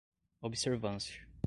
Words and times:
observância 0.41 1.21